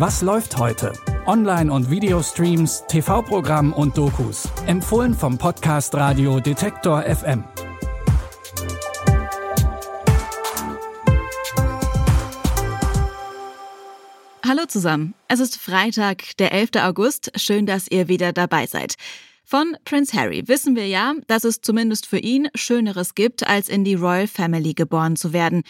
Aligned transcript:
Was 0.00 0.22
läuft 0.22 0.56
heute? 0.56 0.94
Online- 1.26 1.70
und 1.70 1.90
Videostreams, 1.90 2.84
TV-Programm 2.88 3.74
und 3.74 3.98
Dokus. 3.98 4.48
Empfohlen 4.64 5.12
vom 5.12 5.36
Podcast 5.36 5.94
Radio 5.94 6.40
Detektor 6.40 7.02
FM. 7.02 7.44
Hallo 14.42 14.64
zusammen. 14.68 15.12
Es 15.28 15.38
ist 15.38 15.58
Freitag, 15.58 16.34
der 16.38 16.52
11. 16.52 16.70
August. 16.76 17.32
Schön, 17.38 17.66
dass 17.66 17.86
ihr 17.86 18.08
wieder 18.08 18.32
dabei 18.32 18.64
seid. 18.64 18.94
Von 19.44 19.76
Prince 19.84 20.16
Harry 20.16 20.48
wissen 20.48 20.76
wir 20.76 20.86
ja, 20.86 21.12
dass 21.26 21.44
es 21.44 21.60
zumindest 21.60 22.06
für 22.06 22.20
ihn 22.20 22.48
Schöneres 22.54 23.14
gibt, 23.14 23.46
als 23.46 23.68
in 23.68 23.84
die 23.84 23.96
Royal 23.96 24.28
Family 24.28 24.72
geboren 24.72 25.16
zu 25.16 25.34
werden. 25.34 25.62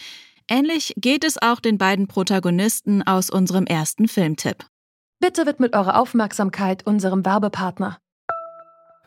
Ähnlich 0.51 0.93
geht 0.97 1.23
es 1.23 1.41
auch 1.41 1.61
den 1.61 1.77
beiden 1.77 2.07
Protagonisten 2.07 3.03
aus 3.03 3.29
unserem 3.29 3.65
ersten 3.65 4.09
Filmtipp. 4.09 4.65
Bitte 5.21 5.45
widmet 5.45 5.73
eure 5.73 5.95
Aufmerksamkeit 5.95 6.85
unserem 6.85 7.23
Werbepartner. 7.23 7.99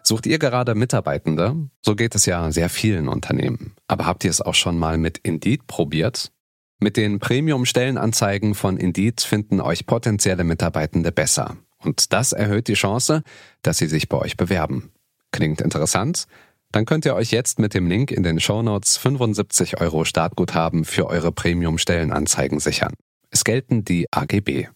Sucht 0.02 0.24
ihr 0.24 0.38
gerade 0.38 0.74
Mitarbeitende? 0.74 1.68
So 1.82 1.96
geht 1.96 2.14
es 2.14 2.24
ja 2.24 2.50
sehr 2.50 2.70
vielen 2.70 3.08
Unternehmen. 3.08 3.76
Aber 3.88 4.06
habt 4.06 4.24
ihr 4.24 4.30
es 4.30 4.40
auch 4.40 4.54
schon 4.54 4.78
mal 4.78 4.96
mit 4.96 5.18
Indeed 5.18 5.66
probiert? 5.66 6.32
Mit 6.78 6.96
den 6.96 7.18
Premium-Stellenanzeigen 7.18 8.54
von 8.54 8.78
Indeed 8.78 9.20
finden 9.20 9.60
euch 9.60 9.84
potenzielle 9.84 10.44
Mitarbeitende 10.44 11.12
besser. 11.12 11.58
Und 11.76 12.14
das 12.14 12.32
erhöht 12.32 12.68
die 12.68 12.72
Chance, 12.72 13.22
dass 13.60 13.76
sie 13.76 13.88
sich 13.88 14.08
bei 14.08 14.16
euch 14.16 14.38
bewerben. 14.38 14.92
Klingt 15.30 15.60
interessant? 15.60 16.26
Dann 16.74 16.86
könnt 16.86 17.04
ihr 17.04 17.14
euch 17.14 17.30
jetzt 17.30 17.60
mit 17.60 17.72
dem 17.72 17.86
Link 17.86 18.10
in 18.10 18.24
den 18.24 18.40
Shownotes 18.40 18.96
75 18.96 19.80
Euro 19.80 20.04
Startguthaben 20.04 20.84
für 20.84 21.06
eure 21.06 21.30
Premium-Stellenanzeigen 21.30 22.58
sichern. 22.58 22.94
Es 23.30 23.44
gelten 23.44 23.84
die 23.84 24.08
AGB. 24.10 24.66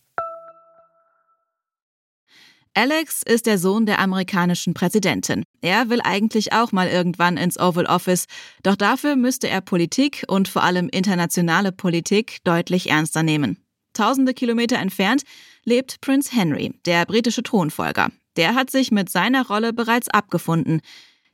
Alex 2.72 3.24
ist 3.24 3.46
der 3.46 3.58
Sohn 3.58 3.84
der 3.84 3.98
amerikanischen 3.98 4.74
Präsidentin. 4.74 5.42
Er 5.60 5.90
will 5.90 6.00
eigentlich 6.00 6.52
auch 6.52 6.70
mal 6.70 6.86
irgendwann 6.86 7.36
ins 7.36 7.58
Oval 7.58 7.86
Office, 7.86 8.26
doch 8.62 8.76
dafür 8.76 9.16
müsste 9.16 9.48
er 9.48 9.60
Politik 9.60 10.24
und 10.28 10.46
vor 10.46 10.62
allem 10.62 10.88
internationale 10.90 11.72
Politik 11.72 12.38
deutlich 12.44 12.90
ernster 12.90 13.24
nehmen. 13.24 13.58
Tausende 13.92 14.34
Kilometer 14.34 14.78
entfernt 14.78 15.24
lebt 15.64 16.00
Prince 16.00 16.30
Henry, 16.36 16.78
der 16.86 17.06
britische 17.06 17.42
Thronfolger. 17.42 18.12
Der 18.36 18.54
hat 18.54 18.70
sich 18.70 18.92
mit 18.92 19.10
seiner 19.10 19.48
Rolle 19.48 19.72
bereits 19.72 20.08
abgefunden. 20.08 20.80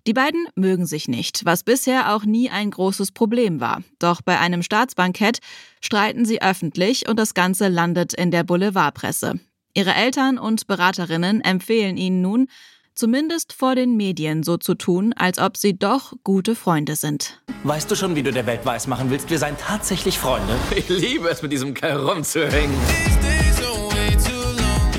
Die 0.06 0.12
beiden 0.12 0.46
mögen 0.54 0.84
sich 0.84 1.08
nicht, 1.08 1.46
was 1.46 1.62
bisher 1.62 2.14
auch 2.14 2.24
nie 2.24 2.50
ein 2.50 2.70
großes 2.70 3.12
Problem 3.12 3.60
war. 3.60 3.82
Doch 3.98 4.20
bei 4.20 4.38
einem 4.38 4.62
Staatsbankett 4.62 5.38
streiten 5.80 6.26
sie 6.26 6.42
öffentlich 6.42 7.08
und 7.08 7.18
das 7.18 7.32
Ganze 7.32 7.68
landet 7.68 8.12
in 8.12 8.30
der 8.30 8.44
Boulevardpresse. 8.44 9.40
Ihre 9.72 9.94
Eltern 9.94 10.38
und 10.38 10.66
Beraterinnen 10.66 11.40
empfehlen 11.40 11.96
ihnen 11.96 12.20
nun, 12.20 12.48
zumindest 12.94 13.54
vor 13.54 13.74
den 13.74 13.96
Medien 13.96 14.42
so 14.42 14.58
zu 14.58 14.74
tun, 14.74 15.14
als 15.14 15.38
ob 15.38 15.56
sie 15.56 15.76
doch 15.76 16.12
gute 16.22 16.54
Freunde 16.54 16.96
sind. 16.96 17.42
Weißt 17.64 17.90
du 17.90 17.96
schon, 17.96 18.14
wie 18.14 18.22
du 18.22 18.30
der 18.30 18.46
Welt 18.46 18.64
weismachen 18.66 19.10
willst? 19.10 19.30
Wir 19.30 19.38
seien 19.38 19.56
tatsächlich 19.58 20.18
Freunde. 20.18 20.54
Ich 20.76 20.88
liebe 20.90 21.28
es, 21.28 21.40
mit 21.40 21.50
diesem 21.50 21.72
Kerl 21.72 22.06
rumzuhängen. 22.06 22.76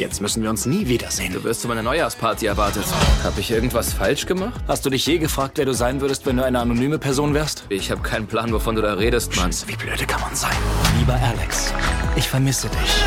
Jetzt 0.06 0.22
müssen 0.22 0.44
wir 0.44 0.52
uns 0.52 0.67
nie 0.67 0.88
wiedersehen. 0.88 1.34
Du 1.34 1.44
wirst 1.44 1.61
zu 1.61 1.67
meiner 1.67 1.81
Neujahrsparty 1.81 2.45
erwartet. 2.45 2.86
Habe 3.23 3.39
ich 3.39 3.50
irgendwas 3.50 3.92
falsch 3.92 4.28
gemacht? 4.28 4.61
Hast 4.67 4.86
du 4.86 4.92
dich 4.92 5.03
je 5.08 5.17
gefragt, 5.17 5.58
wer 5.58 5.66
du 5.66 5.73
sein 5.73 6.00
würdest, 6.00 6.28
wenn 6.28 6.38
du 6.38 6.45
eine 6.45 6.59
anonyme 6.59 7.00
Person 7.00 7.34
wärst? 7.34 7.64
Ich 7.70 7.89
habe 7.89 8.03
keinen 8.03 8.28
Plan, 8.28 8.53
wovon 8.53 8.76
du 8.76 8.83
da 8.83 8.94
redest, 8.94 9.36
Mann. 9.36 9.50
Wie 9.66 9.76
blöde 9.76 10.06
kann 10.06 10.22
man 10.22 10.36
sein? 10.36 10.56
Lieber 11.00 11.16
Alex, 11.16 11.73
ich 12.16 12.30
vermisse 12.30 12.70
dich. 12.70 13.03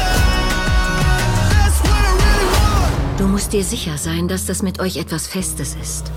Du 3.17 3.29
musst 3.29 3.53
dir 3.53 3.63
sicher 3.63 3.97
sein, 3.97 4.27
dass 4.27 4.47
das 4.47 4.63
mit 4.63 4.81
euch 4.81 4.97
etwas 4.97 5.29
Festes 5.29 5.77
ist. 5.81 6.11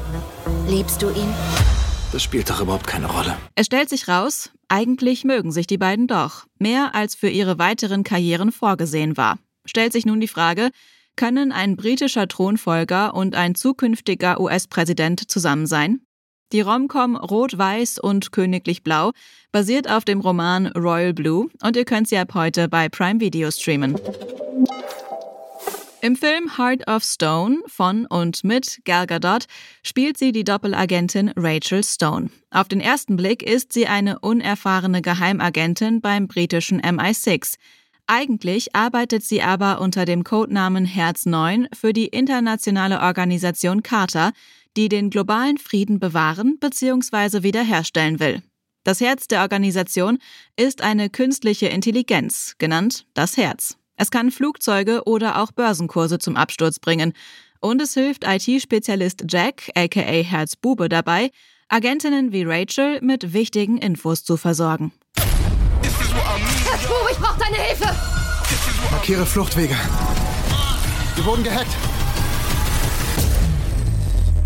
Liebst 0.68 1.04
du 1.04 1.12
ihn? 1.12 1.32
Das 2.12 2.24
spielt 2.24 2.50
doch 2.50 2.60
überhaupt 2.60 2.88
keine 2.88 3.06
Rolle. 3.06 3.38
Es 3.54 3.68
stellt 3.68 3.90
sich 3.90 4.08
raus, 4.08 4.50
eigentlich 4.68 5.26
mögen 5.26 5.52
sich 5.52 5.68
die 5.68 5.78
beiden 5.78 6.08
doch. 6.08 6.46
Mehr 6.58 6.96
als 6.96 7.14
für 7.14 7.30
ihre 7.30 7.60
weiteren 7.60 8.04
Karrieren 8.04 8.52
vorgesehen 8.52 9.16
war. 9.16 9.38
Stellt 9.66 9.94
sich 9.94 10.06
nun 10.06 10.20
die 10.20 10.28
Frage, 10.28 10.70
können 11.16 11.52
ein 11.52 11.76
britischer 11.76 12.28
Thronfolger 12.28 13.14
und 13.14 13.36
ein 13.36 13.56
zukünftiger 13.56 14.40
US-Präsident 14.40 15.30
zusammen 15.30 15.68
sein? 15.68 16.02
Die 16.52 16.62
Romcom 16.62 17.16
Rot-Weiß 17.16 18.00
und 18.00 18.32
Königlich 18.32 18.84
Blau 18.84 19.12
basiert 19.52 19.90
auf 19.90 20.04
dem 20.04 20.20
Roman 20.20 20.68
Royal 20.68 21.14
Blue 21.14 21.50
und 21.62 21.78
ihr 21.78 21.86
könnt 21.86 22.10
sie 22.10 22.18
ab 22.18 22.34
heute 22.34 22.68
bei 22.68 22.90
Prime 22.90 23.22
Video 23.22 23.50
streamen. 23.52 23.96
Im 26.04 26.16
Film 26.16 26.58
Heart 26.58 26.88
of 26.88 27.04
Stone 27.04 27.60
von 27.68 28.08
und 28.08 28.44
mit 28.44 28.80
Gal 28.86 29.06
Gadot 29.06 29.46
spielt 29.84 30.18
sie 30.18 30.32
die 30.32 30.44
Doppelagentin 30.44 31.32
Rachel 31.36 31.84
Stone. 31.84 32.32
Auf 32.50 32.68
den 32.68 32.82
ersten 32.82 33.18
Blick 33.18 33.44
ist 33.44 33.72
sie 33.72 33.86
eine 33.86 34.18
unerfahrene 34.20 35.04
Geheimagentin 35.04 36.02
beim 36.02 36.28
britischen 36.28 36.82
MI6. 36.82 37.54
Eigentlich 38.14 38.76
arbeitet 38.76 39.24
sie 39.24 39.42
aber 39.42 39.80
unter 39.80 40.04
dem 40.04 40.26
Codenamen 40.26 40.84
Herz 40.84 41.26
9 41.26 41.70
für 41.74 41.94
die 41.94 42.08
internationale 42.08 43.00
Organisation 43.00 43.84
Carter, 43.84 44.34
die 44.76 44.90
den 44.90 45.10
globalen 45.10 45.58
Frieden 45.58 45.98
bewahren 45.98 46.58
bzw. 46.60 47.42
wiederherstellen 47.44 48.20
will. 48.20 48.42
Das 48.84 49.00
Herz 49.00 49.30
der 49.30 49.44
Organisation 49.44 50.18
ist 50.58 50.82
eine 50.82 51.10
künstliche 51.10 51.68
Intelligenz, 51.68 52.56
genannt 52.58 53.06
das 53.14 53.38
Herz. 53.38 53.78
Es 53.96 54.12
kann 54.12 54.32
Flugzeuge 54.32 55.04
oder 55.06 55.42
auch 55.42 55.54
Börsenkurse 55.54 56.20
zum 56.20 56.36
Absturz 56.36 56.80
bringen. 56.80 57.14
Und 57.62 57.82
es 57.82 57.94
hilft 57.94 58.26
IT-Spezialist 58.28 59.24
Jack, 59.30 59.72
aka 59.74 60.02
Herzbube, 60.02 60.90
dabei, 60.90 61.32
Agentinnen 61.70 62.34
wie 62.34 62.44
Rachel 62.44 63.00
mit 63.02 63.32
wichtigen 63.32 63.78
Infos 63.78 64.26
zu 64.26 64.36
versorgen. 64.36 64.92
Brauche 67.22 67.40
deine 67.40 67.58
Hilfe! 67.58 67.96
Markiere 68.90 69.26
Fluchtwege. 69.26 69.76
Wir 71.16 71.26
wurden 71.26 71.44
gehackt. 71.44 71.72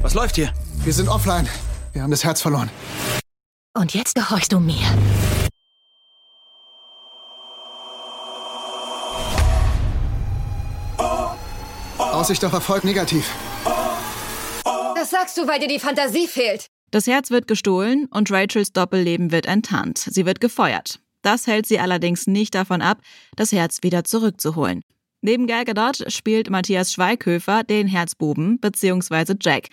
Was 0.01 0.13
läuft 0.13 0.35
hier? 0.35 0.53
Wir 0.83 0.93
sind 0.93 1.07
offline. 1.07 1.47
Wir 1.93 2.03
haben 2.03 2.11
das 2.11 2.23
Herz 2.23 2.41
verloren. 2.41 2.69
Und 3.73 3.93
jetzt 3.93 4.15
gehorchst 4.15 4.51
du 4.51 4.59
mir. 4.59 4.83
Aussicht 11.97 12.43
auf 12.45 12.53
Erfolg 12.53 12.83
negativ. 12.83 13.29
Das 14.95 15.09
sagst 15.09 15.37
du, 15.37 15.47
weil 15.47 15.59
dir 15.59 15.67
die 15.67 15.79
Fantasie 15.79 16.27
fehlt. 16.27 16.67
Das 16.91 17.07
Herz 17.07 17.29
wird 17.29 17.47
gestohlen 17.47 18.07
und 18.11 18.31
Rachels 18.31 18.71
Doppelleben 18.71 19.31
wird 19.31 19.45
enttarnt. 19.45 19.97
Sie 19.97 20.25
wird 20.25 20.39
gefeuert. 20.39 20.99
Das 21.25 21.47
hält 21.47 21.65
sie 21.65 21.79
allerdings 21.79 22.27
nicht 22.27 22.53
davon 22.53 22.83
ab, 22.83 23.01
das 23.35 23.51
Herz 23.51 23.79
wieder 23.81 24.03
zurückzuholen. 24.03 24.83
Neben 25.21 25.47
Gal 25.47 25.65
Gadot 25.65 26.05
spielt 26.13 26.51
Matthias 26.51 26.93
Schweighöfer 26.93 27.63
den 27.63 27.87
Herzbuben 27.87 28.59
bzw. 28.59 29.33
Jack. 29.41 29.69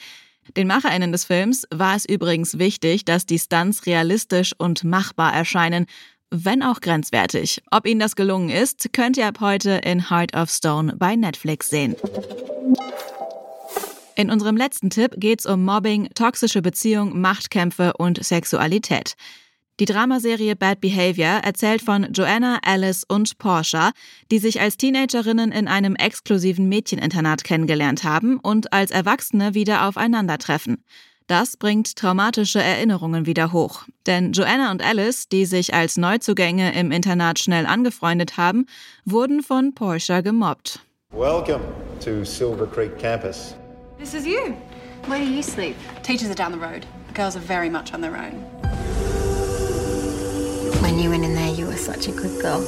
Den 0.56 0.66
MacherInnen 0.66 1.12
des 1.12 1.26
Films 1.26 1.66
war 1.70 1.94
es 1.94 2.06
übrigens 2.06 2.58
wichtig, 2.58 3.04
dass 3.04 3.26
die 3.26 3.38
Stunts 3.38 3.84
realistisch 3.84 4.54
und 4.56 4.82
machbar 4.82 5.34
erscheinen, 5.34 5.84
wenn 6.30 6.62
auch 6.62 6.80
grenzwertig. 6.80 7.62
Ob 7.70 7.86
Ihnen 7.86 8.00
das 8.00 8.16
gelungen 8.16 8.48
ist, 8.48 8.94
könnt 8.94 9.18
ihr 9.18 9.26
ab 9.26 9.40
heute 9.40 9.72
in 9.84 10.08
Heart 10.08 10.34
of 10.34 10.48
Stone 10.48 10.96
bei 10.96 11.16
Netflix 11.16 11.68
sehen. 11.68 11.96
In 14.16 14.30
unserem 14.30 14.56
letzten 14.56 14.88
Tipp 14.88 15.16
geht's 15.18 15.44
um 15.44 15.66
Mobbing, 15.66 16.08
toxische 16.14 16.62
Beziehung, 16.62 17.20
Machtkämpfe 17.20 17.92
und 17.98 18.24
Sexualität. 18.24 19.16
Die 19.80 19.86
Dramaserie 19.86 20.54
Bad 20.54 20.82
Behavior 20.82 21.40
erzählt 21.42 21.80
von 21.80 22.12
Joanna, 22.12 22.58
Alice 22.62 23.04
und 23.08 23.38
Portia, 23.38 23.92
die 24.30 24.38
sich 24.38 24.60
als 24.60 24.76
Teenagerinnen 24.76 25.50
in 25.50 25.66
einem 25.66 25.96
exklusiven 25.96 26.68
Mädcheninternat 26.68 27.42
kennengelernt 27.42 28.04
haben 28.04 28.38
und 28.38 28.72
als 28.72 28.90
Erwachsene 28.90 29.54
wieder 29.54 29.88
aufeinandertreffen. 29.88 30.84
Das 31.26 31.56
bringt 31.56 31.96
traumatische 31.96 32.62
Erinnerungen 32.62 33.24
wieder 33.24 33.52
hoch. 33.52 33.84
Denn 34.06 34.32
Joanna 34.32 34.70
und 34.70 34.84
Alice, 34.84 35.28
die 35.28 35.46
sich 35.46 35.72
als 35.72 35.96
Neuzugänge 35.96 36.74
im 36.74 36.92
Internat 36.92 37.38
schnell 37.38 37.64
angefreundet 37.64 38.36
haben, 38.36 38.66
wurden 39.06 39.42
von 39.42 39.74
Portia 39.74 40.20
gemobbt. 40.20 40.80
Welcome 41.12 41.64
to 42.04 42.24
Silver 42.24 42.66
Creek 42.66 42.98
campus. 42.98 43.54
This 43.98 44.12
is 44.12 44.26
you. 44.26 44.54
Where 45.08 45.18
do 45.18 45.30
you 45.30 45.42
sleep? 45.42 45.76
Teachers 46.02 46.28
are 46.28 46.34
down 46.34 46.52
the 46.52 46.58
road. 46.58 46.86
The 47.08 47.14
girls 47.14 47.36
are 47.36 47.44
very 47.44 47.70
much 47.70 47.94
on 47.94 48.02
their 48.02 48.14
own. 48.14 48.61
When 50.82 50.98
you 50.98 51.10
went 51.10 51.24
in 51.24 51.34
there, 51.34 51.54
you 51.54 51.66
were 51.66 51.76
such 51.76 52.08
a 52.08 52.12
good 52.12 52.42
girl. 52.42 52.60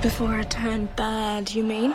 Before 0.00 0.32
I 0.32 0.44
turn 0.48 0.88
bad, 0.94 1.52
you 1.52 1.64
mean? 1.64 1.94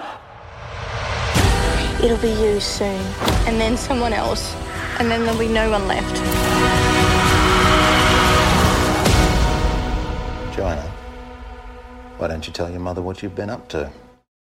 It'll 2.04 2.18
be 2.18 2.34
you 2.44 2.60
soon, 2.60 3.02
and 3.48 3.60
then 3.60 3.78
someone 3.78 4.12
else, 4.12 4.54
and 5.00 5.10
then 5.10 5.24
there'll 5.24 5.40
be 5.40 5.48
no 5.48 5.72
one 5.72 5.88
left. 5.88 6.16
Joanna, 10.54 10.92
Why 12.18 12.28
don't 12.28 12.46
you 12.46 12.52
tell 12.52 12.70
your 12.70 12.82
mother 12.82 13.02
what 13.02 13.24
you've 13.24 13.36
been 13.36 13.50
up 13.50 13.70
to? 13.70 13.90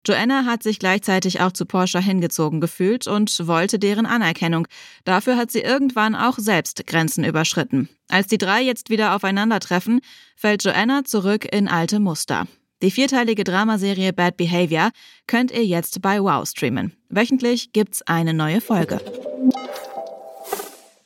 Joanna 0.05 0.45
hat 0.45 0.63
sich 0.63 0.79
gleichzeitig 0.79 1.41
auch 1.41 1.53
zu 1.53 1.65
Porsche 1.65 2.01
hingezogen 2.01 2.61
gefühlt 2.61 3.07
und 3.07 3.47
wollte 3.47 3.79
deren 3.79 4.07
Anerkennung. 4.07 4.67
Dafür 5.05 5.37
hat 5.37 5.51
sie 5.51 5.61
irgendwann 5.61 6.15
auch 6.15 6.39
selbst 6.39 6.87
Grenzen 6.87 7.25
überschritten. 7.25 7.89
Als 8.09 8.27
die 8.27 8.39
drei 8.39 8.63
jetzt 8.63 8.91
wieder 8.91 9.15
aufeinandertreffen, 9.15 10.01
fällt 10.37 10.65
Joanna 10.65 11.05
zurück 11.05 11.47
in 11.53 11.69
alte 11.69 12.01
Muster. 12.01 12.47
Die 12.83 12.91
vierteilige 12.91 13.45
Dramaserie 13.45 14.13
Bad 14.13 14.37
Behavior 14.37 14.91
könnt 15.29 15.53
ihr 15.53 15.65
jetzt 15.65 16.03
bei 16.03 16.21
Wow 16.21 16.49
streamen. 16.49 16.97
Wöchentlich 17.09 17.73
gibt's 17.73 18.03
eine 18.03 18.35
neue 18.35 18.61
Folge. 18.61 19.01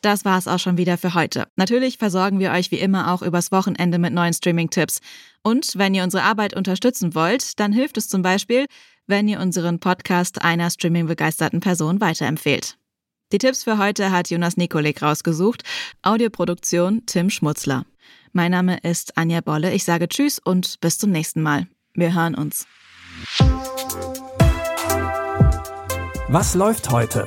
Das 0.07 0.25
war's 0.25 0.47
auch 0.47 0.61
schon 0.61 0.79
wieder 0.79 0.99
für 0.99 1.15
heute. 1.15 1.49
Natürlich 1.57 1.99
versorgen 1.99 2.39
wir 2.39 2.53
euch 2.53 2.71
wie 2.71 2.79
immer 2.79 3.13
auch 3.13 3.23
übers 3.23 3.51
Wochenende 3.51 3.99
mit 3.99 4.13
neuen 4.13 4.33
Streaming-Tipps. 4.33 5.01
Und 5.43 5.73
wenn 5.75 5.95
ihr 5.95 6.05
unsere 6.05 6.23
Arbeit 6.23 6.55
unterstützen 6.55 7.17
wollt, 7.17 7.59
dann 7.59 7.73
hilft 7.73 7.97
es 7.97 8.07
zum 8.07 8.23
Beispiel, 8.23 8.67
wenn 9.09 9.27
ihr 9.27 9.41
unseren 9.41 9.81
Podcast 9.81 10.43
einer 10.43 10.71
streaming-begeisterten 10.71 11.59
Person 11.59 12.01
weiterempfehlt. 12.01 12.79
Die 13.33 13.39
Tipps 13.39 13.65
für 13.65 13.79
heute 13.79 14.13
hat 14.13 14.31
Jonas 14.31 14.57
Nikolik 14.57 15.03
rausgesucht. 15.03 15.65
Audioproduktion 16.03 17.03
Tim 17.07 17.29
Schmutzler. 17.29 17.85
Mein 18.33 18.53
Name 18.53 18.79
ist 18.85 19.19
Anja 19.19 19.41
Bolle. 19.41 19.75
Ich 19.75 19.83
sage 19.83 20.07
Tschüss 20.07 20.39
und 20.39 20.81
bis 20.81 20.99
zum 20.99 21.11
nächsten 21.11 21.43
Mal. 21.43 21.67
Wir 21.95 22.15
hören 22.15 22.37
uns. 22.37 22.69
Was 26.29 26.55
läuft 26.55 26.91
heute? 26.91 27.27